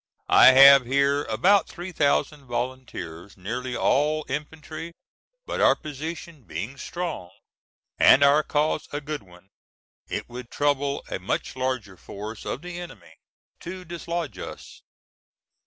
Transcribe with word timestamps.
I 0.29 0.47
have 0.53 0.87
here 0.87 1.25
about 1.25 1.67
3000 1.69 2.45
volunteers 2.47 3.37
nearly 3.37 3.75
all 3.75 4.25
infantry, 4.27 4.93
but 5.45 5.61
our 5.61 5.75
position 5.75 6.41
being 6.41 6.75
strong, 6.77 7.29
and 7.99 8.23
our 8.23 8.41
cause 8.41 8.87
a 8.91 8.99
good 8.99 9.21
one, 9.21 9.49
it 10.07 10.27
would 10.27 10.49
trouble 10.49 11.03
a 11.11 11.19
much 11.19 11.55
larger 11.55 11.97
force 11.97 12.45
of 12.45 12.63
the 12.63 12.79
enemy 12.81 13.15
to 13.59 13.85
dislodge 13.85 14.39
us. 14.39 14.81